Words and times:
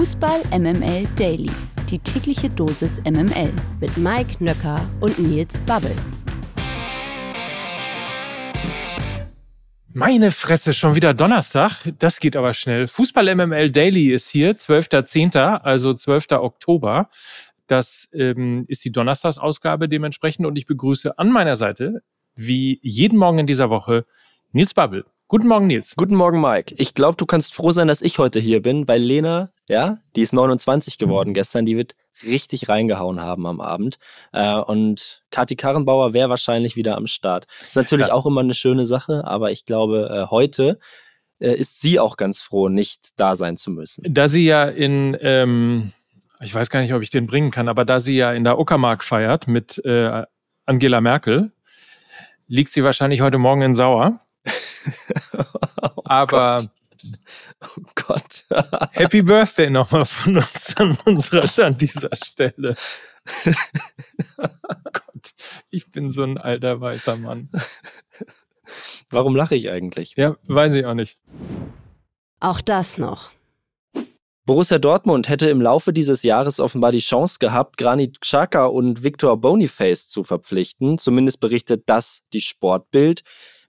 Fußball 0.00 0.44
MML 0.58 1.06
Daily. 1.14 1.50
Die 1.90 1.98
tägliche 1.98 2.48
Dosis 2.48 3.02
MML 3.04 3.52
mit 3.82 3.98
Mike 3.98 4.42
Nöcker 4.42 4.88
und 5.00 5.18
Nils 5.18 5.60
Babbel. 5.60 5.94
Meine 9.92 10.30
Fresse, 10.30 10.72
schon 10.72 10.94
wieder 10.94 11.12
Donnerstag. 11.12 11.92
Das 11.98 12.18
geht 12.18 12.34
aber 12.34 12.54
schnell. 12.54 12.86
Fußball 12.86 13.34
MML 13.34 13.70
Daily 13.70 14.14
ist 14.14 14.30
hier, 14.30 14.56
12.10., 14.56 15.36
also 15.36 15.92
12. 15.92 16.30
Oktober. 16.30 17.10
Das 17.66 18.08
ähm, 18.14 18.64
ist 18.68 18.86
die 18.86 18.92
Donnerstagsausgabe 18.92 19.86
dementsprechend 19.86 20.46
und 20.46 20.56
ich 20.56 20.64
begrüße 20.64 21.18
an 21.18 21.30
meiner 21.30 21.56
Seite, 21.56 22.02
wie 22.34 22.80
jeden 22.82 23.18
Morgen 23.18 23.40
in 23.40 23.46
dieser 23.46 23.68
Woche, 23.68 24.06
Nils 24.52 24.72
Babbel. 24.72 25.04
Guten 25.30 25.46
Morgen, 25.46 25.68
Nils. 25.68 25.94
Guten 25.94 26.16
Morgen, 26.16 26.40
Mike. 26.40 26.74
Ich 26.76 26.92
glaube, 26.92 27.14
du 27.16 27.24
kannst 27.24 27.54
froh 27.54 27.70
sein, 27.70 27.86
dass 27.86 28.02
ich 28.02 28.18
heute 28.18 28.40
hier 28.40 28.60
bin, 28.60 28.88
weil 28.88 29.00
Lena, 29.00 29.52
ja, 29.68 29.98
die 30.16 30.22
ist 30.22 30.32
29 30.32 30.98
geworden 30.98 31.34
gestern, 31.34 31.64
die 31.64 31.76
wird 31.76 31.94
richtig 32.26 32.68
reingehauen 32.68 33.22
haben 33.22 33.46
am 33.46 33.60
Abend. 33.60 34.00
Äh, 34.32 34.56
und 34.56 35.22
Kathi 35.30 35.54
Karrenbauer 35.54 36.14
wäre 36.14 36.30
wahrscheinlich 36.30 36.74
wieder 36.74 36.96
am 36.96 37.06
Start. 37.06 37.46
Ist 37.62 37.76
natürlich 37.76 38.08
ja. 38.08 38.12
auch 38.12 38.26
immer 38.26 38.40
eine 38.40 38.54
schöne 38.54 38.84
Sache, 38.84 39.24
aber 39.24 39.52
ich 39.52 39.64
glaube, 39.64 40.10
äh, 40.10 40.30
heute 40.32 40.80
äh, 41.38 41.54
ist 41.54 41.80
sie 41.80 42.00
auch 42.00 42.16
ganz 42.16 42.40
froh, 42.40 42.68
nicht 42.68 43.10
da 43.14 43.36
sein 43.36 43.56
zu 43.56 43.70
müssen. 43.70 44.02
Da 44.12 44.26
sie 44.26 44.46
ja 44.46 44.64
in, 44.64 45.16
ähm, 45.20 45.92
ich 46.40 46.52
weiß 46.52 46.70
gar 46.70 46.80
nicht, 46.80 46.92
ob 46.92 47.02
ich 47.02 47.10
den 47.10 47.28
bringen 47.28 47.52
kann, 47.52 47.68
aber 47.68 47.84
da 47.84 48.00
sie 48.00 48.16
ja 48.16 48.32
in 48.32 48.42
der 48.42 48.58
Uckermark 48.58 49.04
feiert 49.04 49.46
mit 49.46 49.80
äh, 49.84 50.24
Angela 50.66 51.00
Merkel, 51.00 51.52
liegt 52.48 52.72
sie 52.72 52.82
wahrscheinlich 52.82 53.20
heute 53.20 53.38
Morgen 53.38 53.62
in 53.62 53.76
Sauer. 53.76 54.18
oh 55.82 56.02
Aber 56.04 56.58
Gott. 56.58 56.70
Oh 57.62 57.82
Gott. 57.94 58.46
Happy 58.92 59.22
Birthday 59.22 59.70
nochmal 59.70 60.04
von 60.04 60.36
uns 60.36 60.76
an 60.76 60.98
unserer 61.04 61.66
an 61.66 61.76
dieser 61.76 62.10
Stelle. 62.16 62.74
oh 64.38 64.74
Gott, 64.92 65.34
ich 65.70 65.90
bin 65.90 66.10
so 66.10 66.22
ein 66.22 66.38
alter 66.38 66.80
weißer 66.80 67.16
Mann. 67.16 67.48
Warum 69.10 69.34
lache 69.36 69.56
ich 69.56 69.70
eigentlich? 69.70 70.14
Ja, 70.16 70.36
weiß 70.44 70.74
ich 70.74 70.84
auch 70.84 70.94
nicht. 70.94 71.18
Auch 72.40 72.60
das 72.60 72.98
noch. 72.98 73.30
Borussia 74.46 74.78
Dortmund 74.78 75.28
hätte 75.28 75.48
im 75.50 75.60
Laufe 75.60 75.92
dieses 75.92 76.22
Jahres 76.22 76.58
offenbar 76.58 76.90
die 76.92 76.98
Chance 76.98 77.38
gehabt, 77.38 77.76
Granit 77.76 78.20
Xhaka 78.20 78.66
und 78.66 79.04
Victor 79.04 79.36
Boniface 79.36 80.08
zu 80.08 80.24
verpflichten. 80.24 80.98
Zumindest 80.98 81.40
berichtet 81.40 81.84
das 81.86 82.24
die 82.32 82.40
Sportbild. 82.40 83.22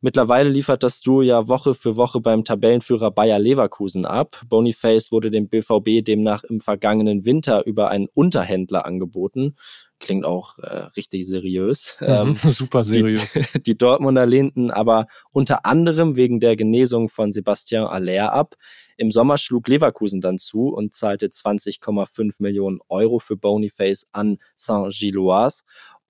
Mittlerweile 0.03 0.49
liefert 0.49 0.81
das 0.81 1.01
Duo 1.01 1.21
ja 1.21 1.47
Woche 1.47 1.75
für 1.75 1.95
Woche 1.95 2.21
beim 2.21 2.43
Tabellenführer 2.43 3.11
Bayer 3.11 3.37
Leverkusen 3.37 4.03
ab. 4.05 4.41
Boniface 4.49 5.11
wurde 5.11 5.29
dem 5.29 5.47
BVB 5.47 6.03
demnach 6.03 6.43
im 6.43 6.59
vergangenen 6.59 7.23
Winter 7.23 7.67
über 7.67 7.89
einen 7.89 8.07
Unterhändler 8.15 8.85
angeboten. 8.85 9.55
Klingt 9.99 10.25
auch 10.25 10.57
äh, 10.57 10.87
richtig 10.97 11.27
seriös. 11.27 11.97
Mhm, 12.01 12.07
ähm, 12.07 12.35
super 12.35 12.83
seriös. 12.83 13.33
Die, 13.33 13.61
die, 13.61 13.77
Dortmunder 13.77 14.25
lehnten 14.25 14.71
aber 14.71 15.05
unter 15.31 15.65
anderem 15.67 16.15
wegen 16.15 16.39
der 16.39 16.55
Genesung 16.55 17.07
von 17.07 17.31
Sebastian 17.31 17.85
Aller 17.85 18.33
ab. 18.33 18.55
Im 18.97 19.11
Sommer 19.11 19.37
schlug 19.37 19.67
Leverkusen 19.67 20.19
dann 20.19 20.39
zu 20.39 20.69
und 20.69 20.95
zahlte 20.95 21.27
20,5 21.27 22.41
Millionen 22.41 22.79
Euro 22.89 23.19
für 23.19 23.37
Boniface 23.37 24.07
an 24.11 24.39
Saint-Gilloise. 24.55 25.63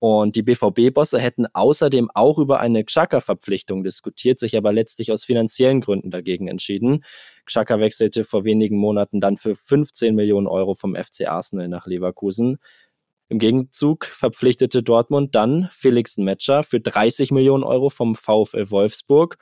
Und 0.04 0.36
die 0.36 0.42
BVB-Bosse 0.42 1.20
hätten 1.20 1.46
außerdem 1.54 2.10
auch 2.16 2.40
über 2.40 2.60
eine 2.60 2.84
Xhaka-Verpflichtung 2.84 3.84
diskutiert, 3.84 4.40
sich 4.40 4.58
aber 4.58 4.74
letztlich 4.74 5.12
aus 5.12 5.24
finanziellen 5.24 5.80
Gründen 5.80 6.10
dagegen 6.10 6.48
entschieden. 6.48 7.04
Xhaka 7.46 7.80
wechselte 7.80 8.24
vor 8.24 8.44
wenigen 8.44 8.78
Monaten 8.78 9.20
dann 9.20 9.38
für 9.38 9.54
15 9.54 10.16
Millionen 10.16 10.48
Euro 10.48 10.74
vom 10.74 10.96
FC 10.96 11.28
Arsenal 11.28 11.68
nach 11.68 11.86
Leverkusen. 11.86 12.58
Im 13.30 13.38
Gegenzug 13.38 14.06
verpflichtete 14.06 14.82
Dortmund 14.82 15.36
dann 15.36 15.70
Felix 15.72 16.18
Metscher 16.18 16.64
für 16.64 16.80
30 16.80 17.30
Millionen 17.30 17.64
Euro 17.64 17.90
vom 17.90 18.16
VfL 18.16 18.72
Wolfsburg. 18.72 19.38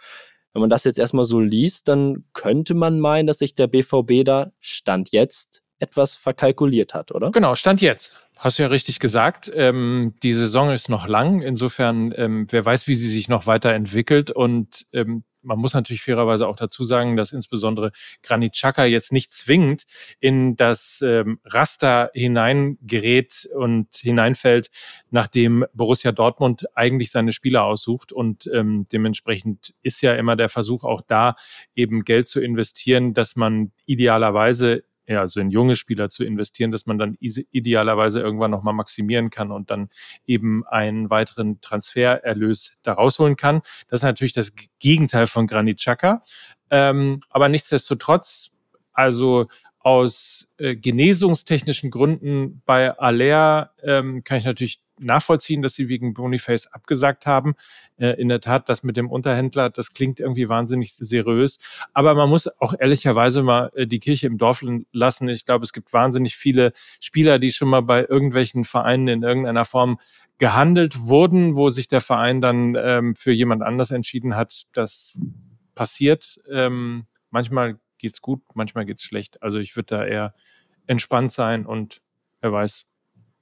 Wenn 0.52 0.60
man 0.60 0.70
das 0.70 0.84
jetzt 0.84 1.00
erstmal 1.00 1.24
so 1.24 1.40
liest, 1.40 1.88
dann 1.88 2.26
könnte 2.34 2.74
man 2.74 3.00
meinen, 3.00 3.28
dass 3.28 3.38
sich 3.38 3.56
der 3.56 3.68
BVB 3.68 4.26
da 4.26 4.52
Stand 4.60 5.14
jetzt 5.14 5.64
etwas 5.80 6.16
verkalkuliert 6.16 6.94
hat, 6.94 7.14
oder? 7.14 7.32
Genau, 7.32 7.56
Stand 7.56 7.80
jetzt. 7.80 8.16
Hast 8.40 8.58
du 8.58 8.64
ja 8.64 8.70
richtig 8.70 9.00
gesagt. 9.00 9.52
Ähm, 9.54 10.14
die 10.24 10.32
Saison 10.32 10.72
ist 10.72 10.88
noch 10.88 11.10
lang. 11.10 11.42
Insofern, 11.42 12.14
ähm, 12.16 12.48
wer 12.50 12.64
weiß, 12.66 12.88
wie 12.88 12.96
sie 12.96 13.10
sich 13.10 13.28
noch 13.28 13.48
weiterentwickelt. 13.48 14.32
Und 14.32 14.88
ähm, 14.94 15.26
man 15.42 15.60
muss 15.60 15.74
natürlich 15.74 16.04
fairerweise 16.04 16.48
auch 16.48 16.56
dazu 16.56 16.86
sagen, 16.86 17.18
dass 17.18 17.34
insbesondere 17.34 17.92
Granit 18.24 18.54
Xhaka 18.54 18.86
jetzt 18.86 19.12
nicht 19.12 19.34
zwingend 19.34 19.84
in 20.22 20.56
das 20.56 21.04
ähm, 21.06 21.42
Raster 21.44 22.12
hineingerät 22.14 23.50
und 23.58 23.94
hineinfällt, 23.98 24.70
nachdem 25.10 25.66
Borussia 25.74 26.14
Dortmund 26.14 26.66
eigentlich 26.76 27.12
seine 27.12 27.34
Spieler 27.34 27.66
aussucht. 27.66 28.14
Und 28.14 28.50
ähm, 28.54 28.88
dementsprechend 28.90 29.74
ist 29.82 30.02
ja 30.02 30.16
immer 30.16 30.38
der 30.38 30.48
Versuch 30.48 30.86
auch 30.86 31.02
da, 31.06 31.36
eben 31.76 32.06
Geld 32.06 32.26
zu 32.26 32.40
investieren, 32.40 33.14
dass 33.14 33.36
man 33.36 33.74
idealerweise 33.86 34.86
ja, 35.10 35.22
also 35.22 35.40
in 35.40 35.50
junge 35.50 35.76
Spieler 35.76 36.08
zu 36.08 36.24
investieren, 36.24 36.70
dass 36.70 36.86
man 36.86 37.00
dann 37.00 37.18
idealerweise 37.20 38.20
irgendwann 38.20 38.52
nochmal 38.52 38.76
maximieren 38.76 39.32
kann 39.32 39.52
und 39.52 39.72
dann 39.72 39.90
eben 40.28 40.64
einen 40.68 41.10
weiteren 41.10 41.62
Transfererlös 41.62 42.74
da 42.84 42.94
rausholen 42.94 43.36
kann. 43.36 43.62
Das 43.88 44.02
ist 44.02 44.04
natürlich 44.04 44.34
das 44.34 44.54
Gegenteil 44.78 45.26
von 45.26 45.48
Granit 45.48 45.80
Xhaka. 45.80 46.22
Ähm, 46.70 47.22
aber 47.32 47.50
nichtsdestotrotz, 47.50 48.52
also 48.94 49.48
aus 49.80 50.48
äh, 50.58 50.76
genesungstechnischen 50.76 51.90
Gründen 51.90 52.62
bei 52.68 52.96
Aller 53.00 53.74
ähm, 53.82 54.24
kann 54.24 54.38
ich 54.38 54.46
natürlich 54.46 54.80
nachvollziehen, 55.00 55.62
dass 55.62 55.74
sie 55.74 55.90
wegen 55.90 56.14
Boniface 56.14 56.68
abgesagt 56.68 57.26
haben. 57.26 57.56
Äh, 57.98 58.20
in 58.22 58.30
der 58.30 58.42
Tat, 58.42 58.70
das 58.70 58.84
mit 58.84 58.98
dem 58.98 59.10
Unterhändler, 59.10 59.70
das 59.70 59.94
klingt 59.94 60.20
irgendwie 60.20 60.50
wahnsinnig 60.50 60.94
seriös. 60.96 61.58
Aber 61.94 62.16
man 62.16 62.30
muss 62.30 62.48
auch 62.60 62.74
ehrlicherweise 62.78 63.44
mal 63.44 63.72
äh, 63.76 63.88
die 63.88 64.00
Kirche 64.00 64.28
im 64.28 64.38
Dorf 64.38 64.64
lassen. 64.92 65.30
Ich 65.30 65.46
glaube, 65.46 65.64
es 65.64 65.74
gibt 65.74 65.94
wahnsinnig 65.94 66.36
viele 66.36 66.74
Spieler, 67.00 67.40
die 67.40 67.52
schon 67.52 67.70
mal 67.70 67.82
bei 67.82 68.06
irgendwelchen 68.06 68.64
Vereinen 68.64 69.08
in 69.08 69.24
irgendeiner 69.24 69.66
Form 69.66 70.00
gehandelt 70.38 71.08
wurden, 71.08 71.56
wo 71.56 71.70
sich 71.70 71.88
der 71.88 72.02
Verein 72.02 72.42
dann 72.42 72.76
ähm, 72.76 73.16
für 73.16 73.32
jemand 73.32 73.64
anders 73.64 73.92
entschieden 73.92 74.36
hat. 74.36 74.64
Das 74.74 75.20
passiert. 75.76 76.40
Ähm, 76.52 77.06
manchmal 77.30 77.80
geht's 77.98 78.22
gut, 78.22 78.42
manchmal 78.54 78.86
geht's 78.86 79.04
schlecht. 79.04 79.42
Also 79.44 79.60
ich 79.60 79.76
würde 79.76 79.98
da 79.98 80.06
eher 80.06 80.34
entspannt 80.88 81.32
sein 81.32 81.66
und 81.66 82.02
wer 82.42 82.52
weiß, 82.52 82.86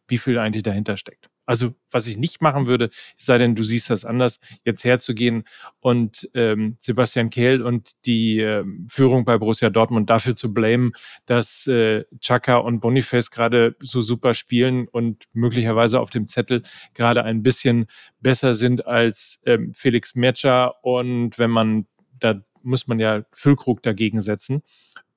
wie 0.07 0.17
viel 0.17 0.37
eigentlich 0.37 0.63
dahinter 0.63 0.97
steckt. 0.97 1.29
Also 1.47 1.73
was 1.89 2.05
ich 2.05 2.17
nicht 2.17 2.41
machen 2.41 2.67
würde, 2.67 2.89
sei 3.15 3.37
denn 3.37 3.55
du 3.55 3.63
siehst 3.63 3.89
das 3.89 4.05
anders, 4.05 4.39
jetzt 4.65 4.83
herzugehen 4.83 5.45
und 5.79 6.29
ähm, 6.33 6.75
Sebastian 6.77 7.29
Kehl 7.29 7.61
und 7.63 7.93
die 8.05 8.39
äh, 8.41 8.63
Führung 8.87 9.25
bei 9.25 9.37
Borussia 9.37 9.69
Dortmund 9.69 10.09
dafür 10.09 10.35
zu 10.35 10.53
blamen, 10.53 10.91
dass 11.25 11.65
äh, 11.65 12.03
Chaka 12.19 12.57
und 12.57 12.81
Boniface 12.81 13.31
gerade 13.31 13.75
so 13.79 14.01
super 14.01 14.33
spielen 14.33 14.87
und 14.89 15.23
möglicherweise 15.31 16.01
auf 16.01 16.09
dem 16.09 16.27
Zettel 16.27 16.61
gerade 16.93 17.23
ein 17.23 17.41
bisschen 17.41 17.87
besser 18.19 18.53
sind 18.53 18.85
als 18.85 19.41
ähm, 19.45 19.73
Felix 19.73 20.15
Metscher 20.15 20.83
und 20.83 21.39
wenn 21.39 21.49
man 21.49 21.87
da 22.19 22.41
muss 22.61 22.87
man 22.87 22.99
ja 22.99 23.23
Füllkrug 23.31 23.81
dagegen 23.81 24.19
setzen. 24.19 24.61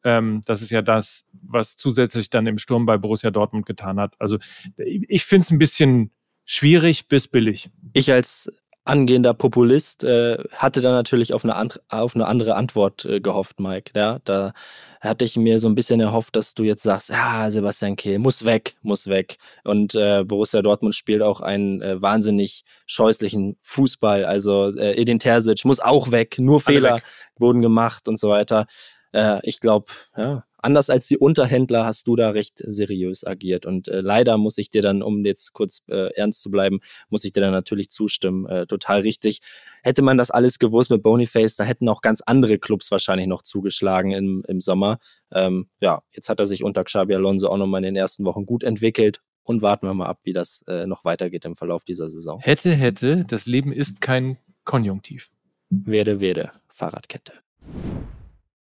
Ähm, 0.05 0.43
das 0.47 0.63
ist 0.63 0.71
ja 0.71 0.83
das, 0.83 1.27
was 1.33 1.77
zusätzlich 1.77 2.31
dann 2.31 2.47
im 2.47 2.59
Sturm 2.59 2.87
bei 2.87 2.97
Borussia 2.97 3.31
Dortmund 3.31 3.67
getan 3.67 4.01
hat. 4.01 4.15
Also 4.19 4.39
ich 4.79 5.25
finde 5.25 5.43
es 5.43 5.51
ein 5.51 5.59
bisschen 5.59 6.11
schwierig 6.51 7.07
bis 7.07 7.29
billig. 7.29 7.71
Ich 7.93 8.13
als 8.13 8.51
angehender 8.85 9.35
Populist 9.35 10.03
äh, 10.03 10.43
hatte 10.53 10.81
da 10.81 10.91
natürlich 10.91 11.33
auf 11.33 11.45
eine, 11.45 11.71
auf 11.91 12.17
eine 12.17 12.27
andere 12.27 12.57
Antwort 12.57 13.05
äh, 13.05 13.21
gehofft, 13.21 13.61
Mike. 13.61 13.93
Ja, 13.95 14.19
da 14.25 14.53
hatte 15.01 15.25
ich 15.25 15.37
mir 15.37 15.61
so 15.61 15.69
ein 15.69 15.77
bisschen 15.77 16.01
erhofft, 16.01 16.35
dass 16.35 16.55
du 16.55 16.65
jetzt 16.65 16.83
sagst, 16.83 17.11
ja, 17.11 17.51
Sebastian 17.53 17.95
Kehl 17.95 18.19
muss 18.19 18.45
weg, 18.45 18.75
muss 18.83 19.07
weg. 19.07 19.37
Und 19.63 19.95
äh, 19.95 20.25
Borussia 20.25 20.61
Dortmund 20.61 20.97
spielt 20.97 21.23
auch 21.23 21.41
einen 21.41 21.83
äh, 21.83 22.03
wahnsinnig 22.03 22.65
scheußlichen 22.87 23.57
Fußball. 23.61 24.25
Also 24.25 24.77
äh, 24.77 25.01
Edin 25.01 25.21
Terzic 25.21 25.65
muss 25.65 25.79
auch 25.79 26.11
weg, 26.11 26.37
nur 26.39 26.61
Fehler 26.61 26.97
weg. 26.97 27.05
wurden 27.39 27.63
gemacht 27.63 28.09
und 28.09 28.19
so 28.19 28.29
weiter. 28.29 28.67
Äh, 29.13 29.39
ich 29.45 29.61
glaube, 29.61 29.93
ja, 30.17 30.45
anders 30.63 30.91
als 30.91 31.09
die 31.09 31.19
Unterhändler 31.19 31.85
hast 31.85 32.07
du 32.07 32.17
da 32.17 32.31
recht 32.31 32.55
seriös 32.57 33.27
agiert. 33.27 33.67
Und 33.67 33.89
äh, 33.89 34.01
leider 34.01 34.39
muss 34.39 34.59
ich 34.59 34.71
dir 34.71 34.83
dann, 34.83 35.03
um 35.03 35.25
jetzt 35.25 35.53
kurz 35.53 35.83
äh, 35.89 36.13
ernst 36.15 36.43
zu 36.43 36.51
bleiben, 36.51 36.81
muss 37.09 37.25
ich 37.25 37.33
dir 37.33 37.41
dann 37.41 37.53
natürlich 37.53 37.91
zustimmen. 37.91 38.47
Äh, 38.47 38.67
total 38.67 39.01
richtig. 39.01 39.41
Hätte 39.83 40.03
man 40.03 40.19
das 40.19 40.31
alles 40.31 40.59
gewusst 40.59 40.91
mit 40.91 41.03
Boniface, 41.03 41.57
da 41.57 41.65
hätten 41.65 41.89
auch 41.89 42.03
ganz 42.03 42.21
andere 42.21 42.59
Clubs 42.59 42.91
wahrscheinlich 42.91 43.27
noch 43.27 43.43
zugeschlagen 43.43 44.13
im, 44.13 44.43
im 44.47 44.61
Sommer. 44.61 44.99
Ähm, 45.33 45.69
ja, 45.81 46.03
jetzt 46.13 46.29
hat 46.29 46.41
er 46.41 46.47
sich 46.47 46.65
unter 46.65 46.85
Xabi 46.85 47.15
Alonso 47.15 47.49
auch 47.49 47.57
nochmal 47.57 47.81
in 47.81 47.95
den 47.95 47.97
ersten 47.97 48.25
Wochen 48.25 48.47
gut 48.47 48.63
entwickelt. 48.63 49.21
Und 49.43 49.63
warten 49.63 49.87
wir 49.87 49.95
mal 49.95 50.07
ab, 50.07 50.21
wie 50.25 50.33
das 50.33 50.63
äh, 50.69 50.87
noch 50.87 51.05
weitergeht 51.05 51.45
im 51.45 51.57
Verlauf 51.57 51.83
dieser 51.83 52.09
Saison. 52.09 52.41
Hätte, 52.41 52.73
hätte, 52.73 53.25
das 53.25 53.47
Leben 53.47 53.73
ist 53.73 54.01
kein 54.01 54.37
Konjunktiv. 54.65 55.31
Werde, 55.71 56.21
werde, 56.21 56.53
Fahrradkette. 56.69 57.33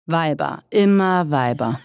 Weiber, 0.06 0.64
immer 0.70 1.30
Weiber. 1.30 1.80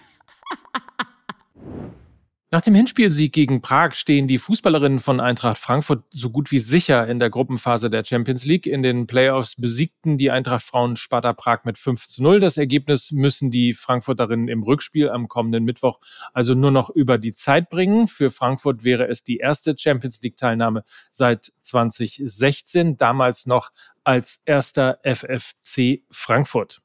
Nach 2.54 2.60
dem 2.60 2.76
Hinspielsieg 2.76 3.32
gegen 3.32 3.62
Prag 3.62 3.94
stehen 3.94 4.28
die 4.28 4.38
Fußballerinnen 4.38 5.00
von 5.00 5.18
Eintracht 5.18 5.58
Frankfurt 5.58 6.04
so 6.12 6.30
gut 6.30 6.52
wie 6.52 6.60
sicher 6.60 7.04
in 7.08 7.18
der 7.18 7.28
Gruppenphase 7.28 7.90
der 7.90 8.04
Champions 8.04 8.44
League. 8.44 8.68
In 8.68 8.84
den 8.84 9.08
Playoffs 9.08 9.56
besiegten 9.56 10.18
die 10.18 10.30
Eintracht 10.30 10.62
Frauen 10.62 10.96
Sparta 10.96 11.32
Prag 11.32 11.64
mit 11.64 11.78
5 11.78 12.06
zu 12.06 12.22
0. 12.22 12.38
Das 12.38 12.56
Ergebnis 12.56 13.10
müssen 13.10 13.50
die 13.50 13.74
Frankfurterinnen 13.74 14.46
im 14.46 14.62
Rückspiel 14.62 15.10
am 15.10 15.26
kommenden 15.26 15.64
Mittwoch 15.64 15.98
also 16.32 16.54
nur 16.54 16.70
noch 16.70 16.90
über 16.90 17.18
die 17.18 17.32
Zeit 17.32 17.70
bringen. 17.70 18.06
Für 18.06 18.30
Frankfurt 18.30 18.84
wäre 18.84 19.08
es 19.08 19.24
die 19.24 19.38
erste 19.38 19.74
Champions 19.76 20.22
League 20.22 20.36
Teilnahme 20.36 20.84
seit 21.10 21.52
2016, 21.60 22.96
damals 22.96 23.46
noch 23.46 23.70
als 24.04 24.38
erster 24.44 25.00
FFC 25.02 26.04
Frankfurt. 26.08 26.82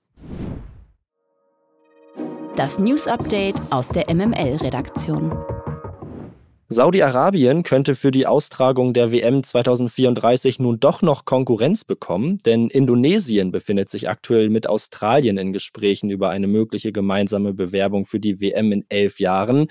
Das 2.56 2.80
News 2.80 3.08
Update 3.08 3.56
aus 3.70 3.88
der 3.88 4.14
MML-Redaktion. 4.14 5.59
Saudi-Arabien 6.72 7.64
könnte 7.64 7.96
für 7.96 8.12
die 8.12 8.28
Austragung 8.28 8.94
der 8.94 9.12
WM 9.12 9.42
2034 9.42 10.60
nun 10.60 10.80
doch 10.80 11.02
noch 11.02 11.26
Konkurrenz 11.26 11.84
bekommen, 11.84 12.38
denn 12.46 12.68
Indonesien 12.68 13.52
befindet 13.52 13.90
sich 13.90 14.08
aktuell 14.08 14.52
mit 14.52 14.70
Australien 14.70 15.40
in 15.40 15.52
Gesprächen 15.52 16.12
über 16.12 16.30
eine 16.30 16.46
mögliche 16.46 16.92
gemeinsame 16.92 17.56
Bewerbung 17.56 18.06
für 18.06 18.20
die 18.20 18.40
WM 18.40 18.72
in 18.72 18.86
elf 18.88 19.20
Jahren. 19.20 19.66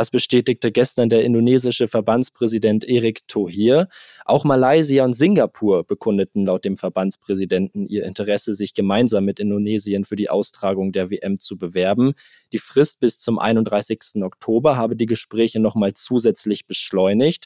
Das 0.00 0.10
bestätigte 0.10 0.72
gestern 0.72 1.10
der 1.10 1.24
indonesische 1.24 1.86
Verbandspräsident 1.86 2.88
Erik 2.88 3.28
Thohir. 3.28 3.86
Auch 4.24 4.44
Malaysia 4.44 5.04
und 5.04 5.12
Singapur 5.12 5.84
bekundeten 5.84 6.46
laut 6.46 6.64
dem 6.64 6.78
Verbandspräsidenten 6.78 7.86
ihr 7.86 8.06
Interesse, 8.06 8.54
sich 8.54 8.72
gemeinsam 8.72 9.26
mit 9.26 9.38
Indonesien 9.38 10.06
für 10.06 10.16
die 10.16 10.30
Austragung 10.30 10.92
der 10.92 11.10
WM 11.10 11.38
zu 11.38 11.58
bewerben. 11.58 12.14
Die 12.54 12.58
Frist 12.58 13.00
bis 13.00 13.18
zum 13.18 13.38
31. 13.38 14.22
Oktober 14.22 14.78
habe 14.78 14.96
die 14.96 15.04
Gespräche 15.04 15.60
nochmal 15.60 15.92
zusätzlich 15.92 16.64
beschleunigt. 16.64 17.44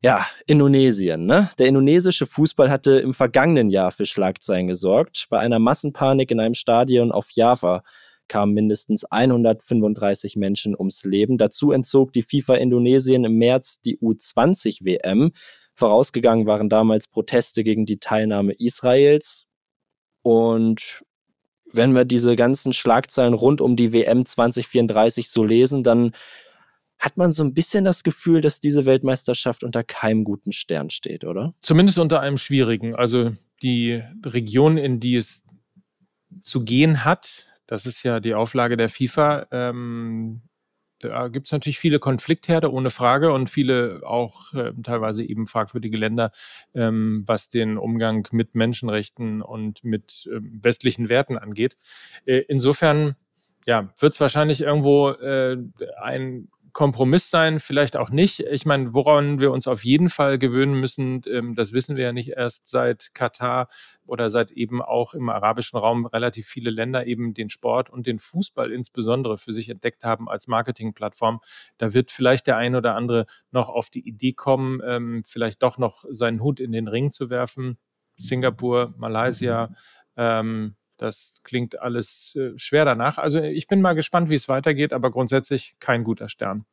Ja, 0.00 0.24
Indonesien. 0.46 1.26
Ne? 1.26 1.50
Der 1.58 1.66
indonesische 1.66 2.24
Fußball 2.24 2.70
hatte 2.70 3.00
im 3.00 3.12
vergangenen 3.12 3.68
Jahr 3.68 3.92
für 3.92 4.06
Schlagzeilen 4.06 4.66
gesorgt. 4.66 5.26
Bei 5.28 5.40
einer 5.40 5.58
Massenpanik 5.58 6.30
in 6.30 6.40
einem 6.40 6.54
Stadion 6.54 7.12
auf 7.12 7.32
Java 7.32 7.82
kamen 8.28 8.54
mindestens 8.54 9.04
135 9.04 10.36
Menschen 10.36 10.76
ums 10.76 11.04
Leben. 11.04 11.38
Dazu 11.38 11.72
entzog 11.72 12.12
die 12.12 12.22
FIFA 12.22 12.56
Indonesien 12.56 13.24
im 13.24 13.36
März 13.38 13.80
die 13.80 13.98
U20 13.98 14.84
WM. 14.84 15.32
Vorausgegangen 15.74 16.46
waren 16.46 16.68
damals 16.68 17.06
Proteste 17.08 17.62
gegen 17.62 17.86
die 17.86 17.98
Teilnahme 17.98 18.52
Israels. 18.52 19.46
Und 20.22 21.04
wenn 21.72 21.92
wir 21.94 22.04
diese 22.04 22.36
ganzen 22.36 22.72
Schlagzeilen 22.72 23.34
rund 23.34 23.60
um 23.60 23.76
die 23.76 23.92
WM 23.92 24.24
2034 24.24 25.28
so 25.28 25.44
lesen, 25.44 25.82
dann 25.82 26.12
hat 26.98 27.18
man 27.18 27.30
so 27.30 27.44
ein 27.44 27.52
bisschen 27.52 27.84
das 27.84 28.02
Gefühl, 28.02 28.40
dass 28.40 28.58
diese 28.58 28.86
Weltmeisterschaft 28.86 29.62
unter 29.64 29.84
keinem 29.84 30.24
guten 30.24 30.52
Stern 30.52 30.90
steht, 30.90 31.24
oder? 31.24 31.54
Zumindest 31.60 31.98
unter 31.98 32.20
einem 32.20 32.38
schwierigen. 32.38 32.94
Also 32.94 33.32
die 33.62 34.02
Region, 34.24 34.78
in 34.78 34.98
die 35.00 35.16
es 35.16 35.42
zu 36.40 36.64
gehen 36.64 37.04
hat, 37.04 37.46
das 37.66 37.86
ist 37.86 38.02
ja 38.02 38.20
die 38.20 38.34
Auflage 38.34 38.76
der 38.76 38.88
FIFA. 38.88 39.46
Ähm, 39.50 40.42
da 41.00 41.28
gibt 41.28 41.46
es 41.46 41.52
natürlich 41.52 41.78
viele 41.78 41.98
Konfliktherde, 41.98 42.72
ohne 42.72 42.90
Frage, 42.90 43.32
und 43.32 43.50
viele 43.50 44.00
auch 44.04 44.54
äh, 44.54 44.72
teilweise 44.82 45.22
eben 45.22 45.46
fragwürdige 45.46 45.96
Länder, 45.96 46.32
ähm, 46.74 47.22
was 47.26 47.48
den 47.48 47.76
Umgang 47.76 48.26
mit 48.32 48.54
Menschenrechten 48.54 49.42
und 49.42 49.84
mit 49.84 50.28
äh, 50.32 50.38
westlichen 50.40 51.08
Werten 51.08 51.36
angeht. 51.36 51.76
Äh, 52.24 52.38
insofern 52.48 53.14
ja, 53.66 53.90
wird 53.98 54.12
es 54.12 54.20
wahrscheinlich 54.20 54.62
irgendwo 54.62 55.10
äh, 55.10 55.58
ein 56.00 56.48
Kompromiss 56.76 57.30
sein, 57.30 57.58
vielleicht 57.58 57.96
auch 57.96 58.10
nicht. 58.10 58.40
Ich 58.40 58.66
meine, 58.66 58.92
woran 58.92 59.40
wir 59.40 59.50
uns 59.50 59.66
auf 59.66 59.82
jeden 59.82 60.10
Fall 60.10 60.38
gewöhnen 60.38 60.78
müssen, 60.78 61.22
ähm, 61.26 61.54
das 61.54 61.72
wissen 61.72 61.96
wir 61.96 62.04
ja 62.04 62.12
nicht 62.12 62.32
erst 62.32 62.68
seit 62.68 63.14
Katar 63.14 63.68
oder 64.04 64.28
seit 64.28 64.50
eben 64.50 64.82
auch 64.82 65.14
im 65.14 65.30
arabischen 65.30 65.78
Raum 65.78 66.04
relativ 66.04 66.46
viele 66.46 66.68
Länder 66.68 67.06
eben 67.06 67.32
den 67.32 67.48
Sport 67.48 67.88
und 67.88 68.06
den 68.06 68.18
Fußball 68.18 68.70
insbesondere 68.70 69.38
für 69.38 69.54
sich 69.54 69.70
entdeckt 69.70 70.04
haben 70.04 70.28
als 70.28 70.48
Marketingplattform. 70.48 71.40
Da 71.78 71.94
wird 71.94 72.10
vielleicht 72.10 72.46
der 72.46 72.58
ein 72.58 72.74
oder 72.74 72.94
andere 72.94 73.24
noch 73.52 73.70
auf 73.70 73.88
die 73.88 74.06
Idee 74.06 74.34
kommen, 74.34 74.82
ähm, 74.84 75.22
vielleicht 75.24 75.62
doch 75.62 75.78
noch 75.78 76.04
seinen 76.10 76.42
Hut 76.42 76.60
in 76.60 76.72
den 76.72 76.88
Ring 76.88 77.10
zu 77.10 77.30
werfen. 77.30 77.78
Singapur, 78.16 78.92
Malaysia, 78.98 79.70
ähm, 80.18 80.76
das 80.96 81.40
klingt 81.42 81.80
alles 81.80 82.36
äh, 82.36 82.56
schwer 82.56 82.84
danach. 82.84 83.18
Also 83.18 83.40
ich 83.40 83.66
bin 83.66 83.80
mal 83.80 83.94
gespannt, 83.94 84.30
wie 84.30 84.34
es 84.34 84.48
weitergeht, 84.48 84.92
aber 84.92 85.10
grundsätzlich 85.10 85.74
kein 85.80 86.04
guter 86.04 86.28
Stern. 86.28 86.64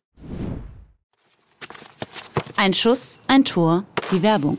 Ein 2.55 2.73
Schuss, 2.73 3.19
ein 3.27 3.45
Tor, 3.45 3.85
die 4.11 4.21
Werbung. 4.21 4.57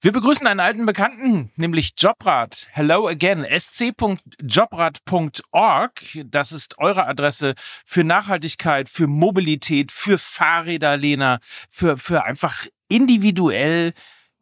Wir 0.00 0.12
begrüßen 0.12 0.46
einen 0.46 0.60
alten 0.60 0.86
Bekannten, 0.86 1.50
nämlich 1.56 1.94
Jobrad. 1.98 2.68
Hello 2.70 3.08
again, 3.08 3.44
sc.jobrad.org. 3.44 6.00
Das 6.24 6.52
ist 6.52 6.78
eure 6.78 7.08
Adresse 7.08 7.54
für 7.84 8.04
Nachhaltigkeit, 8.04 8.88
für 8.88 9.08
Mobilität, 9.08 9.90
für 9.90 10.16
Fahrräder, 10.16 10.96
Lena, 10.96 11.40
für, 11.68 11.98
für 11.98 12.24
einfach 12.24 12.64
individuell, 12.88 13.92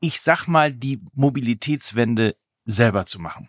ich 0.00 0.20
sag 0.20 0.46
mal, 0.46 0.74
die 0.74 1.00
Mobilitätswende 1.14 2.36
selber 2.66 3.06
zu 3.06 3.18
machen. 3.18 3.48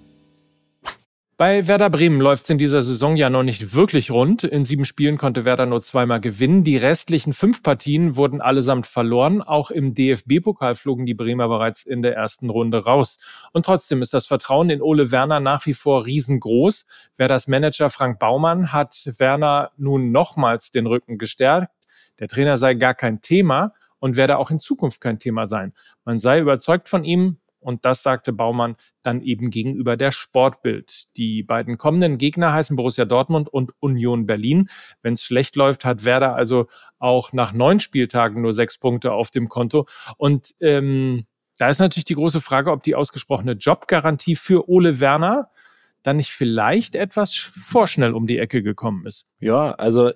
Bei 1.41 1.67
Werder 1.67 1.89
Bremen 1.89 2.21
läuft 2.21 2.43
es 2.43 2.51
in 2.51 2.59
dieser 2.59 2.83
Saison 2.83 3.15
ja 3.15 3.31
noch 3.31 3.41
nicht 3.41 3.73
wirklich 3.73 4.11
rund. 4.11 4.43
In 4.43 4.63
sieben 4.63 4.85
Spielen 4.85 5.17
konnte 5.17 5.43
Werder 5.43 5.65
nur 5.65 5.81
zweimal 5.81 6.21
gewinnen. 6.21 6.63
Die 6.63 6.77
restlichen 6.77 7.33
fünf 7.33 7.63
Partien 7.63 8.15
wurden 8.15 8.41
allesamt 8.41 8.85
verloren. 8.85 9.41
Auch 9.41 9.71
im 9.71 9.95
DFB-Pokal 9.95 10.75
flogen 10.75 11.07
die 11.07 11.15
Bremer 11.15 11.47
bereits 11.47 11.81
in 11.81 12.03
der 12.03 12.15
ersten 12.15 12.51
Runde 12.51 12.85
raus. 12.85 13.17
Und 13.53 13.65
trotzdem 13.65 14.03
ist 14.03 14.13
das 14.13 14.27
Vertrauen 14.27 14.69
in 14.69 14.83
Ole 14.83 15.09
Werner 15.09 15.39
nach 15.39 15.65
wie 15.65 15.73
vor 15.73 16.05
riesengroß. 16.05 16.85
Werders 17.17 17.47
Manager 17.47 17.89
Frank 17.89 18.19
Baumann 18.19 18.71
hat 18.71 19.09
Werner 19.17 19.71
nun 19.77 20.11
nochmals 20.11 20.69
den 20.69 20.85
Rücken 20.85 21.17
gestärkt. 21.17 21.73
Der 22.19 22.27
Trainer 22.27 22.59
sei 22.59 22.75
gar 22.75 22.93
kein 22.93 23.19
Thema 23.19 23.73
und 23.97 24.15
werde 24.15 24.37
auch 24.37 24.51
in 24.51 24.59
Zukunft 24.59 25.01
kein 25.01 25.17
Thema 25.17 25.47
sein. 25.47 25.73
Man 26.05 26.19
sei 26.19 26.39
überzeugt 26.39 26.87
von 26.87 27.03
ihm, 27.03 27.37
und 27.61 27.85
das 27.85 28.03
sagte 28.03 28.33
Baumann 28.33 28.75
dann 29.03 29.21
eben 29.21 29.49
gegenüber 29.49 29.97
der 29.97 30.11
Sportbild. 30.11 31.15
Die 31.17 31.43
beiden 31.43 31.77
kommenden 31.77 32.17
Gegner 32.17 32.53
heißen 32.53 32.75
Borussia 32.75 33.05
Dortmund 33.05 33.49
und 33.49 33.71
Union 33.79 34.25
Berlin. 34.25 34.69
Wenn 35.01 35.13
es 35.13 35.23
schlecht 35.23 35.55
läuft, 35.55 35.85
hat 35.85 36.03
Werder 36.03 36.35
also 36.35 36.67
auch 36.99 37.33
nach 37.33 37.53
neun 37.53 37.79
Spieltagen 37.79 38.41
nur 38.41 38.53
sechs 38.53 38.77
Punkte 38.77 39.13
auf 39.13 39.31
dem 39.31 39.47
Konto. 39.47 39.87
Und 40.17 40.53
ähm, 40.59 41.25
da 41.57 41.69
ist 41.69 41.79
natürlich 41.79 42.05
die 42.05 42.15
große 42.15 42.41
Frage, 42.41 42.71
ob 42.71 42.83
die 42.83 42.95
ausgesprochene 42.95 43.53
Jobgarantie 43.53 44.35
für 44.35 44.67
Ole 44.67 44.99
Werner 44.99 45.49
dann 46.03 46.17
nicht 46.17 46.31
vielleicht 46.31 46.95
etwas 46.95 47.33
vorschnell 47.35 48.13
um 48.13 48.27
die 48.27 48.39
Ecke 48.39 48.63
gekommen 48.63 49.05
ist. 49.05 49.27
Ja, 49.39 49.71
also 49.73 50.11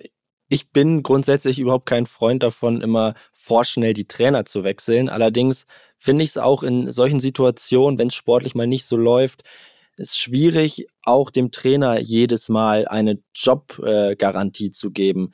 ich 0.48 0.70
bin 0.70 1.02
grundsätzlich 1.02 1.58
überhaupt 1.58 1.86
kein 1.86 2.06
Freund 2.06 2.42
davon, 2.42 2.80
immer 2.80 3.14
vorschnell 3.32 3.94
die 3.94 4.06
Trainer 4.06 4.44
zu 4.44 4.64
wechseln. 4.64 5.08
Allerdings 5.08 5.66
finde 5.98 6.24
ich 6.24 6.30
es 6.30 6.38
auch 6.38 6.62
in 6.62 6.92
solchen 6.92 7.20
Situationen, 7.20 7.98
wenn 7.98 8.08
es 8.08 8.14
sportlich 8.14 8.54
mal 8.54 8.66
nicht 8.66 8.84
so 8.86 8.96
läuft, 8.96 9.42
ist 9.96 10.18
schwierig, 10.18 10.86
auch 11.02 11.30
dem 11.30 11.50
Trainer 11.50 11.98
jedes 12.00 12.48
Mal 12.48 12.86
eine 12.86 13.18
Jobgarantie 13.34 14.66
äh, 14.66 14.72
zu 14.72 14.90
geben. 14.90 15.32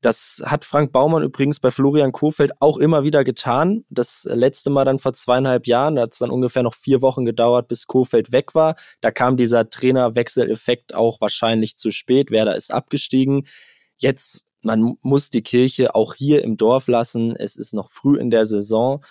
Das 0.00 0.40
hat 0.44 0.64
Frank 0.64 0.92
Baumann 0.92 1.24
übrigens 1.24 1.58
bei 1.58 1.72
Florian 1.72 2.12
Kofeld 2.12 2.52
auch 2.60 2.78
immer 2.78 3.02
wieder 3.02 3.24
getan. 3.24 3.84
Das 3.90 4.28
letzte 4.30 4.70
Mal 4.70 4.84
dann 4.84 5.00
vor 5.00 5.12
zweieinhalb 5.12 5.66
Jahren, 5.66 5.96
da 5.96 6.02
hat 6.02 6.12
es 6.12 6.18
dann 6.18 6.30
ungefähr 6.30 6.62
noch 6.62 6.74
vier 6.74 7.02
Wochen 7.02 7.24
gedauert, 7.24 7.66
bis 7.66 7.88
Kofeld 7.88 8.30
weg 8.30 8.54
war. 8.54 8.76
Da 9.00 9.10
kam 9.10 9.36
dieser 9.36 9.68
Trainerwechseleffekt 9.68 10.94
auch 10.94 11.20
wahrscheinlich 11.20 11.76
zu 11.76 11.90
spät. 11.90 12.30
Werder 12.30 12.54
ist 12.54 12.72
abgestiegen. 12.72 13.48
Jetzt, 13.96 14.46
man 14.62 14.96
muss 15.02 15.30
die 15.30 15.42
Kirche 15.42 15.96
auch 15.96 16.14
hier 16.14 16.44
im 16.44 16.56
Dorf 16.56 16.86
lassen. 16.86 17.34
Es 17.34 17.56
ist 17.56 17.74
noch 17.74 17.90
früh 17.90 18.20
in 18.20 18.30
der 18.30 18.46
Saison. 18.46 19.04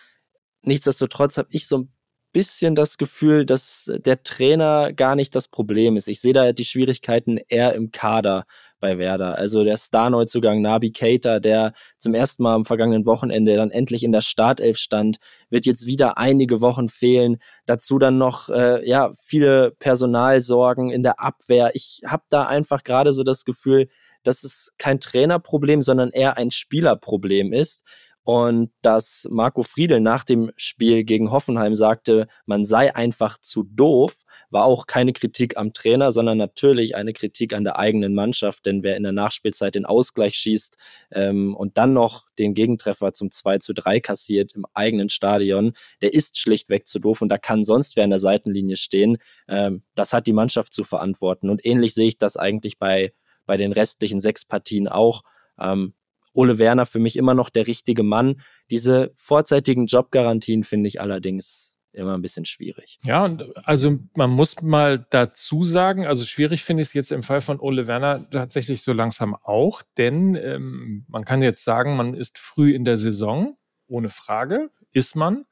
Nichtsdestotrotz 0.63 1.37
habe 1.37 1.49
ich 1.51 1.67
so 1.67 1.79
ein 1.79 1.91
bisschen 2.33 2.75
das 2.75 2.97
Gefühl, 2.97 3.45
dass 3.45 3.91
der 4.05 4.21
Trainer 4.21 4.93
gar 4.93 5.15
nicht 5.15 5.33
das 5.35 5.47
Problem 5.47 5.97
ist. 5.97 6.07
Ich 6.07 6.21
sehe 6.21 6.33
da 6.33 6.51
die 6.51 6.65
Schwierigkeiten 6.65 7.39
eher 7.47 7.73
im 7.73 7.91
Kader 7.91 8.45
bei 8.79 8.97
Werder. 8.97 9.37
Also 9.37 9.63
der 9.63 9.77
Star-Neuzugang 9.77 10.61
Nabi 10.61 10.91
Keita, 10.91 11.39
der 11.39 11.73
zum 11.97 12.13
ersten 12.13 12.43
Mal 12.43 12.53
am 12.53 12.65
vergangenen 12.65 13.07
Wochenende 13.07 13.55
dann 13.55 13.71
endlich 13.71 14.03
in 14.03 14.11
der 14.11 14.21
Startelf 14.21 14.77
stand, 14.77 15.17
wird 15.49 15.65
jetzt 15.65 15.87
wieder 15.87 16.17
einige 16.17 16.61
Wochen 16.61 16.89
fehlen. 16.89 17.37
Dazu 17.65 17.97
dann 17.97 18.17
noch 18.17 18.49
äh, 18.49 18.87
ja 18.87 19.11
viele 19.15 19.71
Personalsorgen 19.71 20.89
in 20.91 21.03
der 21.03 21.19
Abwehr. 21.19 21.71
Ich 21.73 22.01
habe 22.05 22.23
da 22.29 22.43
einfach 22.43 22.83
gerade 22.83 23.13
so 23.13 23.23
das 23.23 23.45
Gefühl, 23.45 23.87
dass 24.23 24.43
es 24.43 24.73
kein 24.77 24.99
Trainerproblem, 24.99 25.81
sondern 25.81 26.09
eher 26.09 26.37
ein 26.37 26.51
Spielerproblem 26.51 27.53
ist. 27.53 27.83
Und 28.27 28.71
dass 28.81 29.25
Marco 29.31 29.63
Friedel 29.63 30.01
nach 30.01 30.25
dem 30.25 30.51
Spiel 30.57 31.05
gegen 31.05 31.31
Hoffenheim 31.31 31.73
sagte, 31.73 32.27
man 32.45 32.65
sei 32.65 32.93
einfach 32.93 33.37
zu 33.37 33.63
doof, 33.63 34.23
war 34.49 34.65
auch 34.65 34.85
keine 34.85 35.13
Kritik 35.13 35.55
am 35.55 35.71
Trainer, 35.71 36.11
sondern 36.11 36.37
natürlich 36.37 36.97
eine 36.97 37.13
Kritik 37.13 37.53
an 37.53 37.63
der 37.63 37.79
eigenen 37.79 38.13
Mannschaft. 38.13 38.65
Denn 38.65 38.83
wer 38.83 38.97
in 38.97 39.03
der 39.03 39.13
Nachspielzeit 39.13 39.75
den 39.75 39.85
Ausgleich 39.85 40.35
schießt 40.35 40.75
ähm, 41.11 41.55
und 41.55 41.77
dann 41.77 41.93
noch 41.93 42.25
den 42.37 42.53
Gegentreffer 42.53 43.13
zum 43.13 43.31
2 43.31 43.59
zu 43.59 43.73
3 43.73 44.01
kassiert 44.01 44.51
im 44.55 44.65
eigenen 44.73 45.07
Stadion, 45.07 45.71
der 46.01 46.13
ist 46.13 46.37
schlichtweg 46.37 46.85
zu 46.85 46.99
doof 46.99 47.21
und 47.21 47.29
da 47.29 47.37
kann 47.37 47.63
sonst 47.63 47.95
wer 47.95 48.03
an 48.03 48.09
der 48.09 48.19
Seitenlinie 48.19 48.75
stehen. 48.75 49.19
Ähm, 49.47 49.83
das 49.95 50.11
hat 50.11 50.27
die 50.27 50.33
Mannschaft 50.33 50.73
zu 50.73 50.83
verantworten. 50.83 51.49
Und 51.49 51.65
ähnlich 51.65 51.93
sehe 51.93 52.07
ich 52.07 52.17
das 52.17 52.35
eigentlich 52.35 52.77
bei 52.77 53.13
bei 53.45 53.55
den 53.55 53.71
restlichen 53.71 54.19
sechs 54.19 54.43
Partien 54.43 54.89
auch. 54.89 55.21
Ähm, 55.57 55.93
Ole 56.37 56.59
Werner 56.59 56.85
für 56.85 56.99
mich 56.99 57.17
immer 57.17 57.33
noch 57.33 57.49
der 57.49 57.67
richtige 57.67 58.03
Mann. 58.03 58.41
Diese 58.69 59.11
vorzeitigen 59.15 59.87
Jobgarantien 59.87 60.63
finde 60.63 60.87
ich 60.87 61.01
allerdings 61.01 61.77
immer 61.93 62.13
ein 62.13 62.21
bisschen 62.21 62.45
schwierig. 62.45 62.99
Ja, 63.03 63.35
also 63.63 63.97
man 64.15 64.29
muss 64.29 64.61
mal 64.61 65.05
dazu 65.09 65.63
sagen, 65.63 66.05
also 66.05 66.25
schwierig 66.25 66.63
finde 66.63 66.83
ich 66.83 66.89
es 66.89 66.93
jetzt 66.93 67.11
im 67.11 67.23
Fall 67.23 67.41
von 67.41 67.59
Ole 67.59 67.87
Werner 67.87 68.29
tatsächlich 68.29 68.83
so 68.83 68.93
langsam 68.93 69.35
auch, 69.35 69.81
denn 69.97 70.35
ähm, 70.35 71.05
man 71.07 71.25
kann 71.25 71.41
jetzt 71.41 71.63
sagen, 71.63 71.97
man 71.97 72.13
ist 72.13 72.37
früh 72.37 72.73
in 72.73 72.85
der 72.85 72.97
Saison, 72.97 73.57
ohne 73.87 74.09
Frage, 74.09 74.69
ist 74.91 75.15
man. 75.15 75.45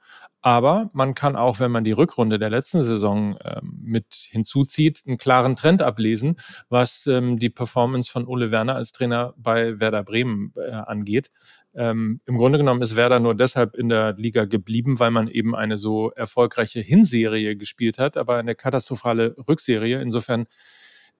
Aber 0.45 0.91
man 0.93 1.15
kann 1.15 1.35
auch, 1.35 1.59
wenn 1.59 1.71
man 1.71 1.83
die 1.83 1.91
Rückrunde 1.91 2.37
der 2.37 2.51
letzten 2.51 2.83
Saison 2.83 3.35
ähm, 3.43 3.79
mit 3.81 4.13
hinzuzieht, 4.13 5.01
einen 5.07 5.17
klaren 5.17 5.55
Trend 5.55 5.81
ablesen, 5.81 6.35
was 6.69 7.07
ähm, 7.07 7.39
die 7.39 7.49
Performance 7.49 8.11
von 8.11 8.27
Ole 8.27 8.51
Werner 8.51 8.75
als 8.75 8.91
Trainer 8.91 9.33
bei 9.37 9.79
Werder 9.79 10.03
Bremen 10.03 10.53
äh, 10.55 10.69
angeht. 10.69 11.31
Ähm, 11.73 12.21
Im 12.27 12.37
Grunde 12.37 12.59
genommen 12.59 12.83
ist 12.83 12.95
Werder 12.95 13.19
nur 13.19 13.33
deshalb 13.33 13.73
in 13.73 13.89
der 13.89 14.13
Liga 14.17 14.45
geblieben, 14.45 14.99
weil 14.99 15.09
man 15.09 15.29
eben 15.29 15.55
eine 15.55 15.79
so 15.79 16.11
erfolgreiche 16.11 16.79
Hinserie 16.79 17.55
gespielt 17.55 17.97
hat, 17.97 18.15
aber 18.15 18.37
eine 18.37 18.53
katastrophale 18.53 19.35
Rückserie. 19.47 19.99
Insofern, 19.99 20.45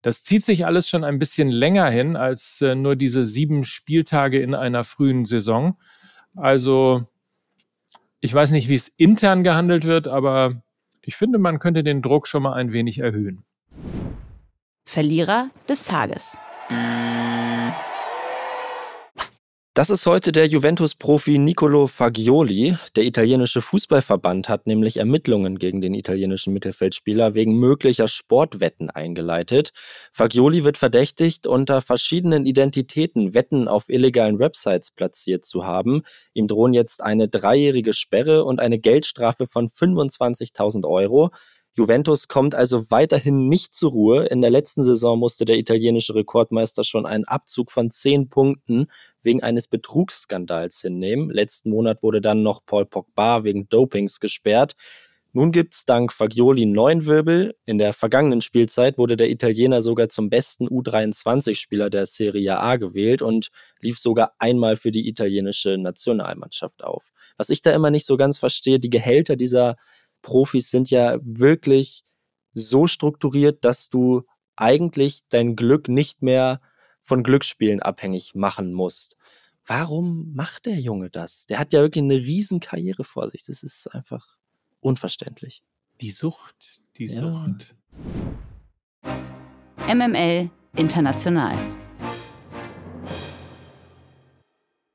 das 0.03 0.22
zieht 0.22 0.46
sich 0.46 0.67
alles 0.67 0.88
schon 0.88 1.03
ein 1.03 1.17
bisschen 1.17 1.50
länger 1.50 1.89
hin 1.89 2.15
als 2.15 2.62
äh, 2.62 2.75
nur 2.75 2.96
diese 2.96 3.25
sieben 3.25 3.63
Spieltage 3.63 4.39
in 4.39 4.53
einer 4.53 4.84
frühen 4.84 5.25
Saison. 5.25 5.79
Also 6.36 7.05
ich 8.25 8.34
weiß 8.34 8.51
nicht, 8.51 8.67
wie 8.67 8.75
es 8.75 8.88
intern 8.98 9.44
gehandelt 9.44 9.86
wird, 9.86 10.08
aber 10.08 10.63
ich 11.01 11.15
finde, 11.15 11.38
man 11.38 11.60
könnte 11.60 11.84
den 11.84 12.01
Druck 12.01 12.27
schon 12.27 12.41
mal 12.41 12.53
ein 12.53 12.74
wenig 12.74 12.98
erhöhen. 12.98 13.46
Verlierer 14.84 15.51
des 15.70 15.84
Tages. 15.84 16.39
Das 19.75 19.89
ist 19.89 20.05
heute 20.05 20.32
der 20.32 20.48
Juventus-Profi 20.48 21.38
Nicolo 21.38 21.88
Fagioli. 21.88 22.77
Der 22.96 23.03
italienische 23.03 23.62
Fußballverband 23.62 24.48
hat 24.48 24.67
nämlich 24.67 24.96
Ermittlungen 24.96 25.60
gegen 25.60 25.82
den 25.82 25.94
italienischen 25.94 26.53
Mittelfeldspieler 26.53 27.34
wegen 27.34 27.60
möglicher 27.60 28.08
Sportwetten 28.08 28.89
eingeleitet. 28.89 29.74
Fagioli 30.13 30.63
wird 30.63 30.77
verdächtigt, 30.77 31.46
unter 31.46 31.82
verschiedenen 31.82 32.46
Identitäten 32.46 33.34
Wetten 33.34 33.67
auf 33.67 33.89
illegalen 33.89 34.39
Websites 34.39 34.91
platziert 34.91 35.44
zu 35.44 35.65
haben. 35.65 36.03
Ihm 36.34 36.48
drohen 36.48 36.74
jetzt 36.74 37.03
eine 37.03 37.27
dreijährige 37.27 37.91
Sperre 37.91 38.46
und 38.46 38.62
eine 38.62 38.79
Geldstrafe 38.79 39.46
von 39.46 39.67
25.000 39.67 40.88
Euro. 40.88 41.32
Juventus 41.77 42.29
kommt 42.29 42.55
also 42.55 42.89
weiterhin 42.89 43.50
nicht 43.50 43.75
zur 43.75 43.91
Ruhe. 43.91 44.25
In 44.27 44.39
der 44.39 44.50
letzten 44.50 44.82
Saison 44.82 45.20
musste 45.20 45.44
der 45.44 45.58
italienische 45.58 46.15
Rekordmeister 46.15 46.86
schon 46.86 47.05
einen 47.05 47.25
Abzug 47.25 47.70
von 47.70 47.91
zehn 47.91 48.29
Punkten 48.29 48.88
wegen 49.24 49.44
eines 49.44 49.67
Betrugsskandals 49.67 50.79
hinnehmen. 50.79 51.29
Letzten 51.29 51.72
Monat 51.72 52.01
wurde 52.01 52.22
dann 52.22 52.44
noch 52.44 52.65
Paul 52.65 52.86
Pogba 52.86 53.44
wegen 53.44 53.67
Dopings 53.67 54.22
gesperrt. 54.22 54.75
Nun 55.34 55.51
gibt's 55.51 55.84
dank 55.84 56.13
Fagioli 56.13 56.65
neun 56.65 57.08
Wirbel. 57.08 57.58
In 57.65 57.77
der 57.77 57.91
vergangenen 57.91 58.39
Spielzeit 58.39 58.98
wurde 58.98 59.17
der 59.17 59.29
Italiener 59.29 59.82
sogar 59.82 60.08
zum 60.08 60.29
besten 60.29 60.70
U23-Spieler 60.70 61.89
der 61.89 62.05
Serie 62.05 62.58
A 62.58 62.77
gewählt 62.77 63.22
und 63.22 63.50
lief 63.82 64.00
sogar 64.00 64.32
einmal 64.39 64.77
für 64.77 64.91
die 64.91 65.10
italienische 65.10 65.77
Nationalmannschaft 65.77 66.86
auf. 66.86 67.12
Was 67.36 67.50
ich 67.50 67.62
da 67.62 67.74
immer 67.74 67.91
nicht 67.91 68.05
so 68.05 68.15
ganz 68.15 68.39
verstehe, 68.39 68.79
die 68.79 68.89
Gehälter 68.89 69.36
dieser 69.36 69.75
Profis 70.25 70.72
sind 70.72 70.89
ja 70.89 71.20
wirklich 71.22 72.03
so 72.53 72.88
strukturiert, 72.88 73.63
dass 73.63 73.89
du 73.89 74.24
eigentlich 74.55 75.22
dein 75.29 75.55
Glück 75.55 75.88
nicht 75.88 76.24
mehr 76.24 76.62
von 77.00 77.22
Glücksspielen 77.22 77.79
abhängig 77.79 78.34
machen 78.34 78.74
musst. 78.74 79.17
Warum 79.67 80.34
macht 80.34 80.65
der 80.65 80.79
Junge 80.79 81.12
das? 81.12 81.46
Der 81.46 81.60
hat 81.60 81.74
ja 81.74 81.82
wirklich 81.82 82.03
eine 82.03 82.15
riesen 82.15 82.60
Karriere 82.60 83.03
vor 83.03 83.29
sich. 83.29 83.46
Das 83.46 83.62
ist 83.62 83.88
einfach 83.94 84.38
unverständlich. 84.79 85.62
Die 86.01 86.10
Sucht, 86.10 86.82
die 86.98 87.05
ja. 87.05 87.22
Sucht. 87.22 87.75
MML 89.88 90.50
International. 90.75 91.84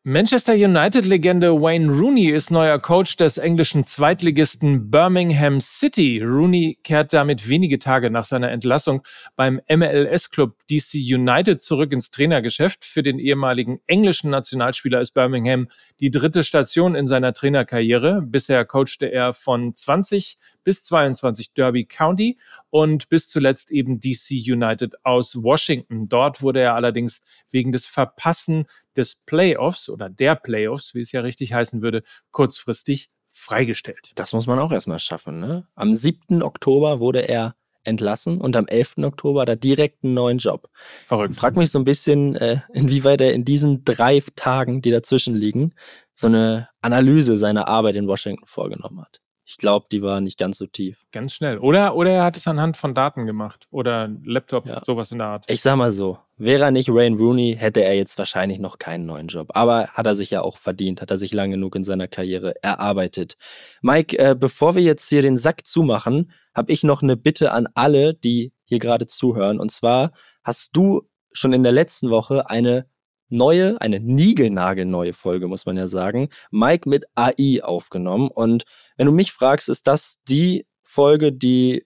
Manchester 0.02 0.54
United-Legende 0.54 1.60
Wayne 1.60 1.92
Rooney 1.92 2.30
ist 2.30 2.50
neuer 2.50 2.78
Coach 2.78 3.16
des 3.16 3.36
englischen 3.36 3.84
Zweitligisten 3.84 4.90
Birmingham 4.90 5.60
City. 5.60 6.22
Rooney 6.24 6.78
kehrt 6.82 7.12
damit 7.12 7.50
wenige 7.50 7.78
Tage 7.78 8.10
nach 8.10 8.24
seiner 8.24 8.50
Entlassung 8.50 9.02
beim 9.36 9.60
MLS-Club 9.68 10.56
DC 10.70 10.94
United 10.94 11.60
zurück 11.60 11.92
ins 11.92 12.08
Trainergeschäft. 12.08 12.86
Für 12.86 13.02
den 13.02 13.18
ehemaligen 13.18 13.80
englischen 13.88 14.30
Nationalspieler 14.30 15.02
ist 15.02 15.12
Birmingham 15.12 15.68
die 16.00 16.10
dritte 16.10 16.44
Station 16.44 16.94
in 16.94 17.06
seiner 17.06 17.34
Trainerkarriere. 17.34 18.22
Bisher 18.22 18.64
coachte 18.64 19.12
er 19.12 19.34
von 19.34 19.74
20 19.74 20.38
bis 20.64 20.82
22 20.84 21.52
Derby 21.52 21.84
County 21.84 22.38
und 22.70 23.10
bis 23.10 23.28
zuletzt 23.28 23.70
eben 23.70 24.00
DC 24.00 24.30
United 24.30 24.94
aus 25.04 25.42
Washington. 25.42 26.08
Dort 26.08 26.40
wurde 26.40 26.60
er 26.60 26.74
allerdings 26.74 27.20
wegen 27.50 27.70
des 27.70 27.84
Verpassen 27.84 28.64
des 28.96 29.16
Playoffs 29.26 29.88
oder 29.88 30.08
der 30.08 30.36
Playoffs, 30.36 30.94
wie 30.94 31.00
es 31.00 31.12
ja 31.12 31.20
richtig 31.20 31.52
heißen 31.52 31.82
würde, 31.82 32.02
kurzfristig 32.30 33.10
freigestellt. 33.28 34.12
Das 34.16 34.32
muss 34.32 34.46
man 34.46 34.58
auch 34.58 34.72
erstmal 34.72 34.98
schaffen. 34.98 35.40
Ne? 35.40 35.66
Am 35.74 35.94
7. 35.94 36.42
Oktober 36.42 37.00
wurde 37.00 37.20
er 37.20 37.54
entlassen 37.84 38.40
und 38.40 38.56
am 38.56 38.66
11. 38.66 38.98
Oktober 38.98 39.42
hat 39.42 39.48
er 39.48 39.56
direkt 39.56 40.04
einen 40.04 40.14
neuen 40.14 40.38
Job. 40.38 40.68
Verrückt. 41.06 41.34
Frag 41.34 41.56
mich 41.56 41.70
so 41.70 41.78
ein 41.78 41.84
bisschen, 41.84 42.36
äh, 42.36 42.58
inwieweit 42.72 43.20
er 43.20 43.32
in 43.32 43.44
diesen 43.44 43.84
drei 43.84 44.22
Tagen, 44.36 44.82
die 44.82 44.90
dazwischen 44.90 45.34
liegen, 45.34 45.72
so 46.14 46.26
eine 46.26 46.68
Analyse 46.82 47.38
seiner 47.38 47.68
Arbeit 47.68 47.96
in 47.96 48.06
Washington 48.06 48.44
vorgenommen 48.44 49.00
hat. 49.00 49.20
Ich 49.50 49.56
glaube, 49.56 49.86
die 49.90 50.00
war 50.00 50.20
nicht 50.20 50.38
ganz 50.38 50.58
so 50.58 50.66
tief. 50.66 51.02
Ganz 51.10 51.32
schnell. 51.34 51.58
Oder, 51.58 51.96
oder 51.96 52.12
er 52.12 52.22
hat 52.22 52.36
es 52.36 52.46
anhand 52.46 52.76
von 52.76 52.94
Daten 52.94 53.26
gemacht. 53.26 53.66
Oder 53.72 54.08
Laptop, 54.22 54.64
ja. 54.64 54.80
sowas 54.84 55.10
in 55.10 55.18
der 55.18 55.26
Art. 55.26 55.44
Ich 55.48 55.60
sag 55.60 55.74
mal 55.74 55.90
so, 55.90 56.18
wäre 56.36 56.66
er 56.66 56.70
nicht 56.70 56.88
Wayne 56.88 57.16
Rooney, 57.16 57.56
hätte 57.58 57.82
er 57.82 57.96
jetzt 57.96 58.16
wahrscheinlich 58.16 58.60
noch 58.60 58.78
keinen 58.78 59.06
neuen 59.06 59.26
Job. 59.26 59.48
Aber 59.54 59.88
hat 59.88 60.06
er 60.06 60.14
sich 60.14 60.30
ja 60.30 60.42
auch 60.42 60.56
verdient, 60.56 61.02
hat 61.02 61.10
er 61.10 61.16
sich 61.16 61.34
lang 61.34 61.50
genug 61.50 61.74
in 61.74 61.82
seiner 61.82 62.06
Karriere 62.06 62.62
erarbeitet. 62.62 63.36
Mike, 63.82 64.16
äh, 64.20 64.36
bevor 64.38 64.76
wir 64.76 64.82
jetzt 64.82 65.08
hier 65.08 65.22
den 65.22 65.36
Sack 65.36 65.66
zumachen, 65.66 66.30
habe 66.54 66.70
ich 66.70 66.84
noch 66.84 67.02
eine 67.02 67.16
Bitte 67.16 67.50
an 67.50 67.66
alle, 67.74 68.14
die 68.14 68.52
hier 68.66 68.78
gerade 68.78 69.08
zuhören. 69.08 69.58
Und 69.58 69.72
zwar 69.72 70.12
hast 70.44 70.76
du 70.76 71.02
schon 71.32 71.52
in 71.52 71.64
der 71.64 71.72
letzten 71.72 72.10
Woche 72.10 72.48
eine 72.48 72.86
neue, 73.30 73.80
eine 73.80 74.00
niegelnagelneue 74.00 75.12
Folge, 75.12 75.48
muss 75.48 75.66
man 75.66 75.76
ja 75.76 75.88
sagen, 75.88 76.28
Mike 76.50 76.88
mit 76.88 77.04
AI 77.14 77.60
aufgenommen. 77.62 78.28
Und 78.28 78.64
wenn 78.96 79.06
du 79.06 79.12
mich 79.12 79.32
fragst, 79.32 79.68
ist 79.68 79.86
das 79.86 80.18
die 80.28 80.66
Folge, 80.82 81.32
die 81.32 81.84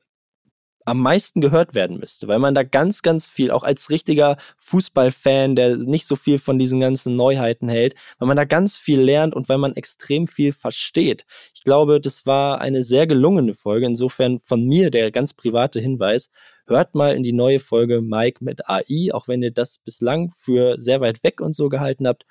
am 0.85 1.00
meisten 1.00 1.41
gehört 1.41 1.75
werden 1.75 1.99
müsste, 1.99 2.29
weil 2.29 2.38
man 2.38 2.55
da 2.55 2.62
ganz, 2.62 3.03
ganz 3.03 3.26
viel, 3.26 3.50
auch 3.50 3.64
als 3.64 3.91
richtiger 3.91 4.37
Fußballfan, 4.59 5.57
der 5.57 5.76
nicht 5.76 6.07
so 6.07 6.17
viel 6.17 6.38
von 6.38 6.59
diesen 6.59 6.81
ganzen 6.81 7.17
Neuheiten 7.17 7.69
hält, 7.69 7.95
weil 8.19 8.29
man 8.29 8.37
da 8.37 8.45
ganz 8.45 8.76
viel 8.76 9.00
lernt 9.00 9.35
und 9.35 9.49
weil 9.49 9.59
man 9.59 9.75
extrem 9.75 10.26
viel 10.26 10.53
versteht. 10.53 11.25
Ich 11.55 11.64
glaube, 11.64 12.00
das 12.00 12.26
war 12.26 12.61
eine 12.61 12.83
sehr 12.83 13.07
gelungene 13.07 13.55
Folge. 13.55 13.87
Insofern 13.87 14.38
von 14.41 14.64
mir 14.64 14.91
der 14.91 15.11
ganz 15.11 15.33
private 15.33 15.81
Hinweis, 15.81 16.31
hört 16.67 16.95
mal 16.95 17.14
in 17.14 17.23
die 17.23 17.33
neue 17.33 17.61
Folge 17.61 18.00
Mike 18.00 18.43
mit 18.43 18.69
AI, 18.69 19.11
auch 19.12 19.29
wenn 19.29 19.43
ihr 19.43 19.50
das 19.50 19.79
bislang 19.79 20.33
für 20.35 20.81
sehr 20.81 21.00
weit 21.00 21.23
weg 21.23 21.41
und 21.41 21.55
so 21.55 21.69
gehalten 21.69 22.07
habt. 22.07 22.25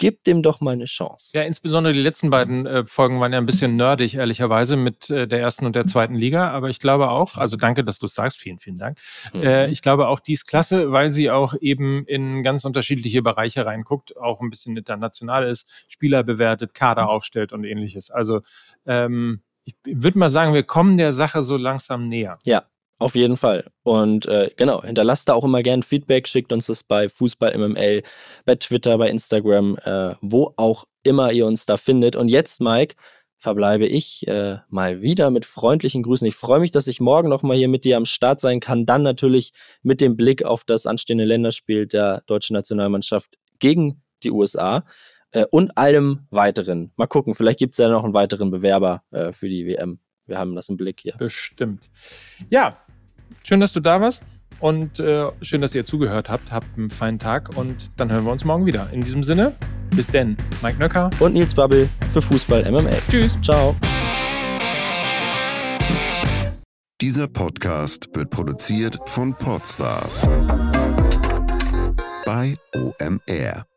Gebt 0.00 0.26
dem 0.26 0.42
doch 0.42 0.62
mal 0.62 0.70
eine 0.70 0.86
Chance. 0.86 1.36
Ja, 1.36 1.42
insbesondere 1.42 1.92
die 1.92 2.00
letzten 2.00 2.30
beiden 2.30 2.64
äh, 2.64 2.86
Folgen 2.86 3.20
waren 3.20 3.34
ja 3.34 3.38
ein 3.38 3.44
bisschen 3.44 3.76
nerdig, 3.76 4.14
ehrlicherweise, 4.14 4.76
mit 4.76 5.10
äh, 5.10 5.28
der 5.28 5.40
ersten 5.40 5.66
und 5.66 5.76
der 5.76 5.84
zweiten 5.84 6.14
Liga. 6.14 6.50
Aber 6.52 6.70
ich 6.70 6.78
glaube 6.78 7.10
auch, 7.10 7.36
also 7.36 7.58
danke, 7.58 7.84
dass 7.84 7.98
du 7.98 8.06
es 8.06 8.14
sagst, 8.14 8.38
vielen, 8.38 8.58
vielen 8.58 8.78
Dank. 8.78 8.96
Mhm. 9.34 9.42
Äh, 9.42 9.66
ich 9.68 9.82
glaube 9.82 10.08
auch, 10.08 10.18
die 10.18 10.32
ist 10.32 10.46
klasse, 10.46 10.90
weil 10.90 11.12
sie 11.12 11.30
auch 11.30 11.52
eben 11.60 12.06
in 12.06 12.42
ganz 12.42 12.64
unterschiedliche 12.64 13.20
Bereiche 13.20 13.66
reinguckt, 13.66 14.16
auch 14.16 14.40
ein 14.40 14.48
bisschen 14.48 14.74
international 14.74 15.46
ist, 15.46 15.68
Spieler 15.86 16.22
bewertet, 16.22 16.72
Kader 16.72 17.10
aufstellt 17.10 17.52
und 17.52 17.64
ähnliches. 17.64 18.10
Also 18.10 18.40
ähm, 18.86 19.42
ich 19.64 19.74
würde 19.84 20.18
mal 20.18 20.30
sagen, 20.30 20.54
wir 20.54 20.62
kommen 20.62 20.96
der 20.96 21.12
Sache 21.12 21.42
so 21.42 21.58
langsam 21.58 22.08
näher. 22.08 22.38
Ja, 22.46 22.64
auf 23.00 23.14
jeden 23.14 23.36
Fall. 23.36 23.64
Und 23.82 24.26
äh, 24.26 24.50
genau, 24.56 24.82
hinterlasst 24.82 25.28
da 25.28 25.34
auch 25.34 25.44
immer 25.44 25.62
gern 25.62 25.82
Feedback, 25.82 26.28
schickt 26.28 26.52
uns 26.52 26.66
das 26.66 26.84
bei 26.84 27.08
Fußball 27.08 27.56
MML, 27.56 28.02
bei 28.44 28.54
Twitter, 28.54 28.98
bei 28.98 29.08
Instagram, 29.08 29.76
äh, 29.78 30.14
wo 30.20 30.52
auch 30.56 30.84
immer 31.02 31.32
ihr 31.32 31.46
uns 31.46 31.66
da 31.66 31.78
findet. 31.78 32.14
Und 32.14 32.28
jetzt, 32.28 32.60
Mike, 32.60 32.94
verbleibe 33.38 33.86
ich 33.86 34.28
äh, 34.28 34.58
mal 34.68 35.00
wieder 35.00 35.30
mit 35.30 35.46
freundlichen 35.46 36.02
Grüßen. 36.02 36.28
Ich 36.28 36.36
freue 36.36 36.60
mich, 36.60 36.70
dass 36.72 36.86
ich 36.86 37.00
morgen 37.00 37.30
nochmal 37.30 37.56
hier 37.56 37.68
mit 37.68 37.84
dir 37.84 37.96
am 37.96 38.04
Start 38.04 38.38
sein 38.38 38.60
kann. 38.60 38.84
Dann 38.84 39.02
natürlich 39.02 39.52
mit 39.82 40.02
dem 40.02 40.16
Blick 40.16 40.44
auf 40.44 40.64
das 40.64 40.86
anstehende 40.86 41.24
Länderspiel 41.24 41.86
der 41.86 42.22
deutschen 42.26 42.52
Nationalmannschaft 42.52 43.38
gegen 43.58 44.02
die 44.22 44.30
USA 44.30 44.84
äh, 45.32 45.46
und 45.50 45.78
allem 45.78 46.26
weiteren. 46.30 46.92
Mal 46.96 47.06
gucken, 47.06 47.34
vielleicht 47.34 47.58
gibt 47.58 47.72
es 47.72 47.78
ja 47.78 47.88
noch 47.88 48.04
einen 48.04 48.12
weiteren 48.12 48.50
Bewerber 48.50 49.02
äh, 49.10 49.32
für 49.32 49.48
die 49.48 49.66
WM. 49.66 50.00
Wir 50.26 50.38
haben 50.38 50.54
das 50.54 50.68
im 50.68 50.76
Blick 50.76 51.00
hier. 51.00 51.16
Bestimmt. 51.18 51.90
Ja, 52.50 52.76
Schön, 53.42 53.60
dass 53.60 53.72
du 53.72 53.80
da 53.80 54.00
warst 54.00 54.22
und 54.60 55.00
äh, 55.00 55.26
schön, 55.42 55.60
dass 55.60 55.74
ihr 55.74 55.84
zugehört 55.84 56.28
habt. 56.28 56.52
Habt 56.52 56.66
einen 56.76 56.90
feinen 56.90 57.18
Tag 57.18 57.56
und 57.56 57.90
dann 57.96 58.10
hören 58.12 58.24
wir 58.24 58.32
uns 58.32 58.44
morgen 58.44 58.66
wieder. 58.66 58.88
In 58.92 59.00
diesem 59.00 59.24
Sinne, 59.24 59.54
bis 59.94 60.06
denn. 60.06 60.36
Mike 60.62 60.78
Nöcker 60.78 61.10
und 61.18 61.34
Nils 61.34 61.54
Babbel 61.54 61.88
für 62.12 62.22
Fußball 62.22 62.70
MML. 62.70 62.98
Tschüss. 63.10 63.38
Ciao. 63.42 63.74
Dieser 67.00 67.28
Podcast 67.28 68.08
wird 68.14 68.28
produziert 68.28 68.98
von 69.06 69.34
Podstars 69.34 70.26
bei 72.26 72.54
OMR. 72.74 73.69